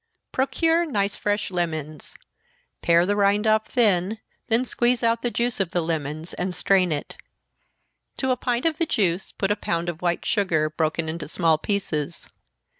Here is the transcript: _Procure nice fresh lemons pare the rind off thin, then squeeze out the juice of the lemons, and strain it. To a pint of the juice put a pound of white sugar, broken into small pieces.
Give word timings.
_Procure 0.31 0.83
nice 0.83 1.15
fresh 1.15 1.51
lemons 1.51 2.15
pare 2.81 3.05
the 3.05 3.15
rind 3.15 3.45
off 3.45 3.67
thin, 3.67 4.17
then 4.47 4.65
squeeze 4.65 5.03
out 5.03 5.21
the 5.21 5.29
juice 5.29 5.59
of 5.59 5.69
the 5.69 5.81
lemons, 5.81 6.33
and 6.33 6.55
strain 6.55 6.91
it. 6.91 7.17
To 8.17 8.31
a 8.31 8.35
pint 8.35 8.65
of 8.65 8.79
the 8.79 8.87
juice 8.87 9.31
put 9.31 9.51
a 9.51 9.55
pound 9.55 9.89
of 9.89 10.01
white 10.01 10.25
sugar, 10.25 10.71
broken 10.71 11.07
into 11.07 11.27
small 11.27 11.59
pieces. 11.59 12.27